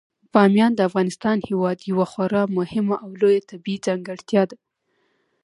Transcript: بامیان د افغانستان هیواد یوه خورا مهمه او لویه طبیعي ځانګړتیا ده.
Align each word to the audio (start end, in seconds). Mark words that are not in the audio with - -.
بامیان 0.33 0.71
د 0.75 0.79
افغانستان 0.89 1.37
هیواد 1.49 1.77
یوه 1.91 2.05
خورا 2.11 2.43
مهمه 2.57 2.95
او 3.03 3.09
لویه 3.21 3.41
طبیعي 3.51 3.83
ځانګړتیا 3.85 4.43
ده. 4.49 4.57